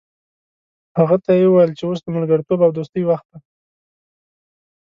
[0.97, 3.39] هغه ته یې وویل چې اوس د ملګرتوب او دوستۍ وخت دی.